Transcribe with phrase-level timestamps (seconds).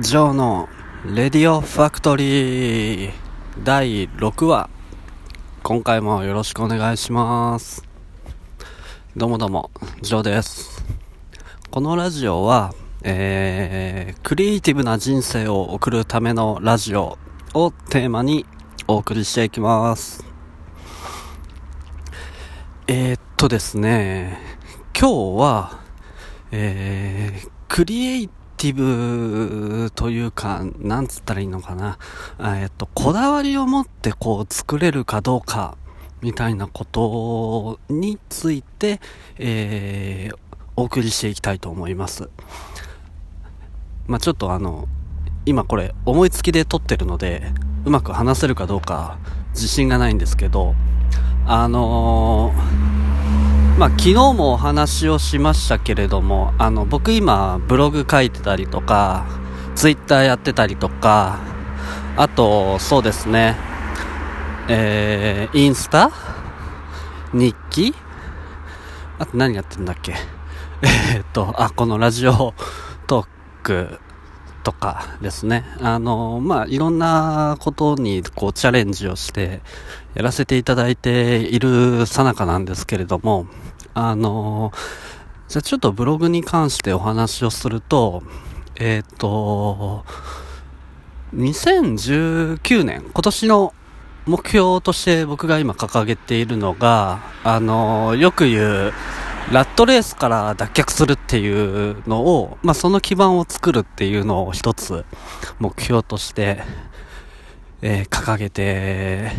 [0.00, 0.70] ジョーの
[1.04, 3.12] レディオファクトリー
[3.62, 4.70] 第6話
[5.62, 7.84] 今回もよろしくお願いします。
[9.14, 9.70] どうもどうも
[10.00, 10.82] ジョーです。
[11.70, 17.18] このラジオはえー、クリエイティブな人生を送るためのラジオ
[17.52, 18.46] をテーマに
[18.88, 20.24] お送りしていきます。
[22.86, 24.38] えー、っとですね
[24.98, 25.80] 今日は
[26.50, 31.98] えー、クリエイティブティブというか、なんつったらいいのかな。
[32.60, 35.76] えっと、こだわりを持ってこう作れるかどうか、
[36.20, 39.00] みたいなことについて、
[39.36, 40.36] えー、
[40.76, 42.30] お送りしていきたいと思います。
[44.06, 44.86] まあ、ちょっとあの、
[45.44, 47.42] 今これ思いつきで撮ってるので、
[47.84, 49.18] うまく話せるかどうか
[49.54, 50.76] 自信がないんですけど、
[51.48, 53.01] あのー
[53.82, 59.26] まあ、昨日もお話をしましたけれども、あの、僕今、ブログ書いてたりとか、
[59.74, 61.40] ツイッターやってたりとか、
[62.16, 63.56] あと、そうですね、
[64.68, 66.12] えー、インスタ？
[67.32, 67.92] 日記？
[69.18, 70.14] あと何やってんだっけ？
[70.82, 72.54] えー、っと、あ、このラジオ
[73.08, 73.26] トー
[73.64, 73.98] ク
[74.62, 75.64] とかですね。
[75.80, 79.60] あの、まあ、いろんなことにこうチャレンジをして
[80.14, 83.46] やらせていただいているさなかなんですけれども、
[83.94, 84.72] あの、
[85.48, 88.22] じゃあちょっとブログに関してお話をすると、
[88.76, 90.04] えっ、ー、と、
[91.34, 93.74] 2019年、今年の
[94.26, 98.92] 目標として僕が今掲げているのが、あの、よく言う、
[99.50, 105.04] ラットレースから脱却するっていうのを、まあ、その基盤を作るっていうのを一つ
[105.58, 106.62] 目標として、
[107.82, 109.32] えー、掲げて、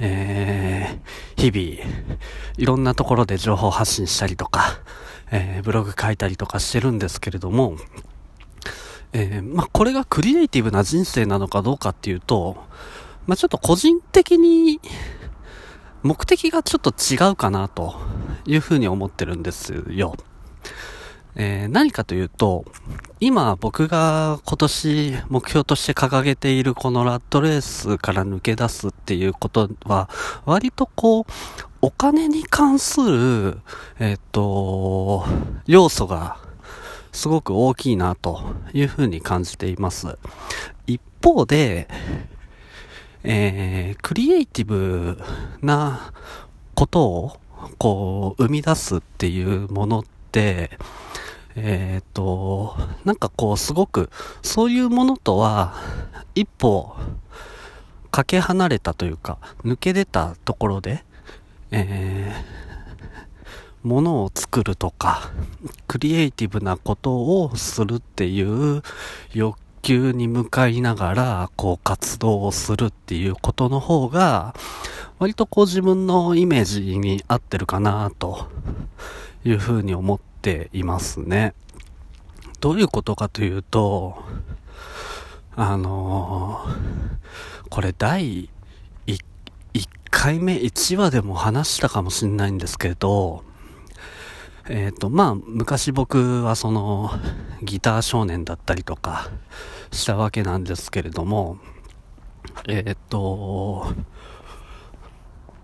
[0.00, 1.92] えー、日々、
[2.56, 4.80] いろんなところで情報発信したりとか、
[5.32, 7.76] えー、ブログ書いたりとかしてるんですけれども、
[9.12, 12.56] えまあ、これがクリエイティブな人生なのかどうかっていうと、
[13.26, 14.80] まあ、ちょっと個人的に、
[16.04, 17.96] 目的がちょっと違うかなと
[18.46, 20.14] いうふうに思ってるんですよ。
[21.40, 22.64] えー、何かというと、
[23.20, 30.10] 今僕が今年目標として掲げているこのラットレースから抜け出すっていうことは、
[30.44, 31.24] 割とこう、
[31.80, 33.58] お金に関する、
[34.00, 35.24] えっ、と、
[35.66, 36.38] 要素が
[37.12, 38.40] すごく大きいなと
[38.72, 40.18] いうふうに感じています。
[40.88, 41.88] 一方で、
[43.22, 45.20] えー、クリエイティブ
[45.62, 46.12] な
[46.74, 47.40] ことを
[47.78, 50.70] こう生み出すっていうものって、
[51.64, 54.10] えっ、と、なんかこうすごく
[54.42, 55.74] そういうものとは
[56.34, 56.94] 一歩
[58.10, 61.04] かけ離れたというか抜け出たところで、
[61.70, 65.30] えー、ものを作るとか
[65.86, 68.82] クリエイティブなことをするっていう
[69.34, 74.54] 欲求に向かいながら、こう活動をするっていうことの方が、
[75.18, 78.48] 割とこう自分のイメージに合ってるかなと
[79.44, 81.54] いうふうに思ってていますね。
[82.60, 84.22] どういうことかというと、
[85.54, 88.48] あのー、これ第
[89.06, 93.44] 1回目1話でも話したかもしれないんですけど、
[94.68, 97.10] えっ、ー、と、まあ、昔僕はその、
[97.62, 99.30] ギター少年だったりとか
[99.92, 101.58] したわけなんですけれども、
[102.66, 103.94] えっ、ー、と、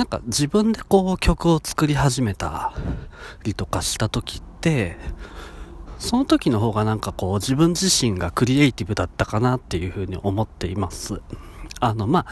[0.00, 2.72] なんか自分でこう曲を作り始めた
[3.44, 4.96] りとかした時って、
[5.98, 11.20] その時の方がなんかこう自分自身がクリエイティブだったかなっていうふうに思っています。
[11.80, 12.26] あの、まあ、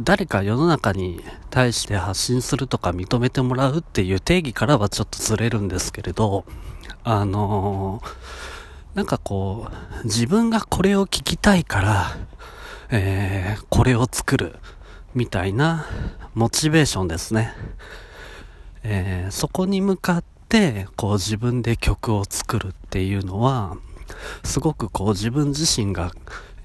[0.00, 6.44] 誰か世の中に対して発信するとか認めてもらうっていう定義からはちょっとずれるんですけれど、
[7.02, 9.72] あのー、なんかこ
[10.04, 12.16] う、自分がこれを聞きたいから、
[12.90, 14.60] えー、これを作る、
[15.16, 15.86] みたいな
[16.34, 17.52] モチベーションですね。
[18.84, 23.76] えー、そこに向かって、こう自分で曲を作るっていうのは、
[24.44, 26.12] すごくこう自分自身が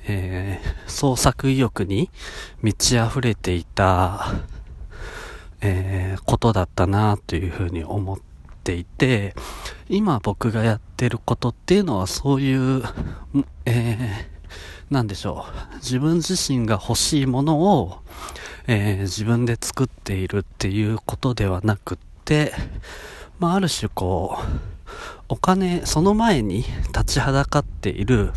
[0.07, 2.09] えー、創作意欲に
[2.61, 4.33] 満ち溢れていた、
[5.61, 8.19] えー、ことだったなというふうに思っ
[8.63, 9.35] ていて、
[9.89, 12.83] 今僕がやってることっていうのはそういう、
[13.65, 14.30] え、
[14.91, 15.75] なんでしょう。
[15.77, 17.99] 自分自身が欲しいものを、
[18.67, 22.53] えー、自分で作っているっていうことではなくって、
[23.39, 24.43] まあ、ある種こう、
[25.29, 28.33] お金、その前に立ちはだかっている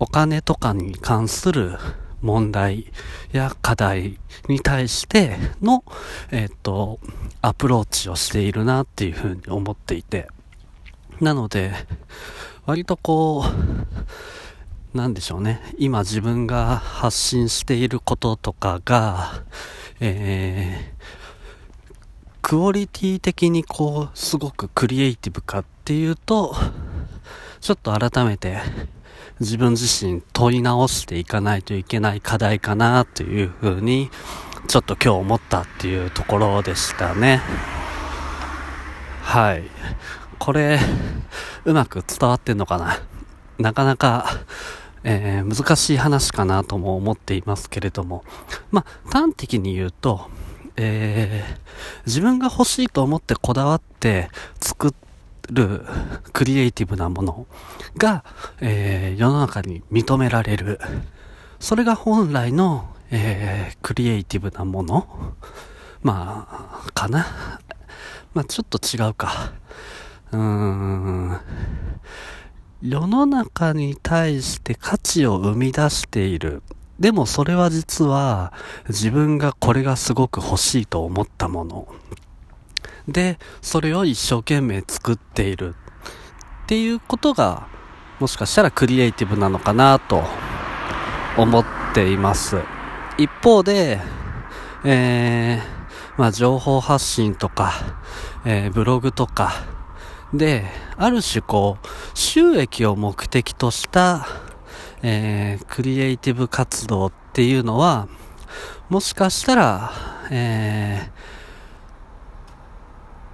[0.00, 1.78] お金とかに関する
[2.22, 2.90] 問題
[3.30, 5.84] や課題に対しての、
[6.32, 6.98] えっ、と、
[7.40, 10.26] アプローチをしているなっていうふうに思っていて。
[11.20, 11.72] なので、
[12.66, 13.48] 割とこう、
[14.98, 15.60] なんでしょうね。
[15.78, 19.44] 今自分が発信していることとかが、
[20.00, 26.52] えー、クオリティ的にこう、すごくクリエイティブかっていうと、
[27.60, 28.58] ちょっと改めて
[29.38, 34.10] 自分自身問い直していかないといけない課題かなというふうに、
[34.66, 37.40] ちょっと今日思ったっていうところでしたね。
[39.22, 39.62] はい。
[40.40, 40.80] これ、
[41.64, 43.00] うまく伝わってんのかな
[43.58, 44.26] なかなか、
[45.04, 48.24] えー、難しい話かなとも思っていますけれども、
[48.70, 50.28] まあ、端的に言うと、
[50.76, 54.30] えー、自分が欲しいと思ってこだわって
[54.60, 54.94] 作
[55.50, 55.84] る
[56.32, 57.46] クリエイティブなもの
[57.96, 58.24] が、
[58.60, 60.80] えー、世の中に認められる。
[61.60, 65.34] それが本来の、えー、クリエイティブなもの
[66.02, 67.26] まあ、かな。
[68.34, 69.52] まあ、ちょっと違うか。
[70.30, 71.40] うーん。
[72.80, 76.62] 世の中に対して価値を生み出している。
[77.00, 78.52] でもそれは実は
[78.88, 81.88] 自分がこれがすごく欲しいと思ったもの。
[83.08, 85.74] で、それを一生懸命作っている
[86.64, 87.66] っていうことが
[88.20, 90.22] もしかしたらクリエイティブなのかなと
[91.36, 91.64] 思っ
[91.94, 92.58] ています。
[93.16, 93.98] 一方で、
[94.84, 97.72] えー、まあ情報発信とか、
[98.44, 99.52] えー、ブログとか、
[100.32, 100.64] で、
[100.96, 104.26] ある種こう、収益を目的とした、
[105.02, 108.08] えー、クリエイティブ活動っていうのは、
[108.90, 109.92] もしかしたら、
[110.30, 111.10] え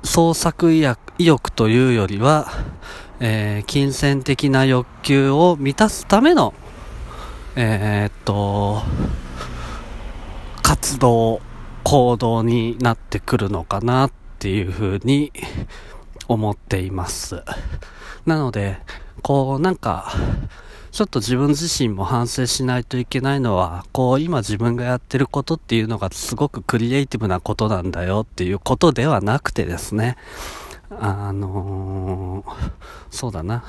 [0.03, 0.87] ー、創作意
[1.19, 2.47] 欲というよりは、
[3.19, 6.55] えー、金銭的な欲求を満たすための、
[7.57, 8.83] えー、っと、
[10.63, 11.41] 活動、
[11.83, 15.33] 行動になってくるのかなっていうふうに
[16.29, 17.43] 思っています。
[18.27, 18.79] なので、
[19.23, 20.13] こうなんか、
[20.95, 30.17] ちょっと自分自身も反省しないといけないのは、こう今自分がやってることっていうのがすごくクリエイティブなことなんだよっていうことではなくてですね、
[30.91, 32.71] あのー、
[33.11, 33.65] そうだな。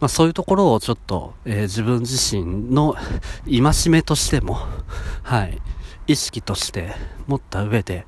[0.00, 2.96] まあそういうところをちょっと、えー、自分自身の
[3.44, 4.58] 戒めとしても、
[5.22, 5.60] はい、
[6.06, 6.94] 意識として
[7.26, 8.06] 持った上で、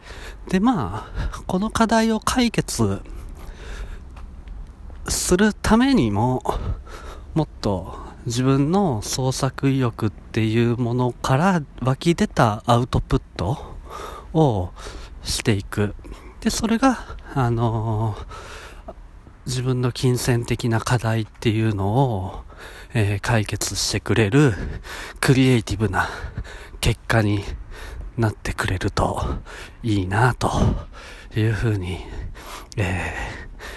[0.48, 3.00] で、まあ、この課題を解決
[5.08, 6.42] するためにも、
[7.34, 13.76] もっと自分の創作意欲っていうものから湧き出たアウトプット
[14.32, 14.70] を
[15.22, 15.94] していく。
[16.40, 18.94] で、それが、あのー、
[19.46, 22.44] 自分の金銭的な課題っていうのを、
[22.94, 24.52] えー、解決してくれる
[25.20, 26.08] クリエイティブな
[26.80, 27.42] 結果に
[28.18, 29.22] なってくれると
[29.84, 30.50] いいなと
[31.36, 32.00] いうふうに、
[32.76, 33.14] え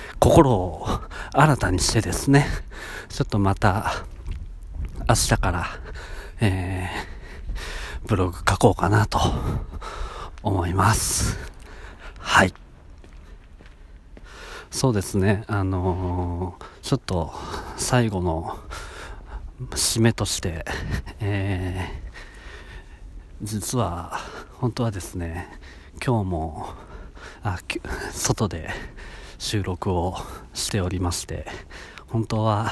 [0.09, 0.87] ー、心を
[1.31, 2.47] 新たにしてですね、
[3.07, 4.03] ちょっとまた
[5.07, 5.67] 明日から、
[6.39, 9.19] えー、ブログ書こうかなと
[10.41, 11.37] 思います。
[12.17, 12.53] はい。
[14.71, 17.31] そうですね、あのー、ちょっと
[17.77, 18.57] 最後の
[19.69, 20.65] 締めとして、
[21.19, 22.10] えー
[23.43, 24.19] 実は
[24.59, 25.47] 本当はですね
[26.05, 26.67] 今日も
[27.41, 27.57] あ
[28.11, 28.69] 外で
[29.39, 30.15] 収録を
[30.53, 31.47] しておりまして
[32.05, 32.71] 本当は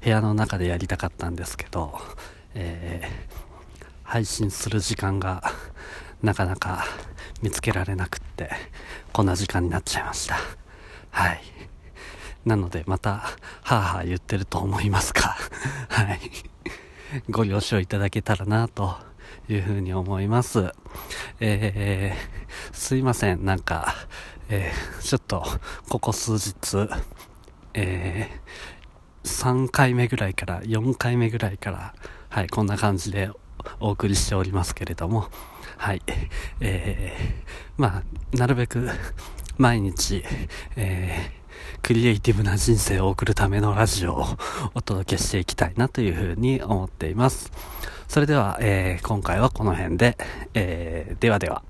[0.00, 1.98] 部屋の中でやりたかったんですけど、
[2.54, 5.42] えー、配信する時間が
[6.22, 6.84] なかなか
[7.42, 8.50] 見つけられなくって
[9.12, 10.36] こんな時間になっちゃいました。
[11.10, 11.40] はい。
[12.44, 15.36] なのでまたはあはあ言ってると思いますが
[15.88, 16.20] はい。
[17.28, 19.08] ご了承いただけたらなと
[19.48, 20.72] いうふうに思います。
[21.40, 23.94] えー、すいません、なんか、
[24.48, 25.44] えー、ちょっと、
[25.88, 26.88] ここ数日、
[27.74, 31.94] えー、3回目ぐらいから、4回目ぐらいから、
[32.28, 33.30] はい、こんな感じで
[33.80, 35.28] お送りしておりますけれども、
[35.76, 36.02] はい、
[36.60, 38.88] えー、まあ、なるべく、
[39.56, 40.24] 毎日、
[40.76, 41.37] え、
[41.82, 44.26] クリエイティブな人生を送るためのラジオを
[44.74, 47.52] お届けしていきたいなというふうに思っています。
[48.08, 50.16] それでは、えー、今回はこの辺で、
[50.54, 51.62] えー、ではでは。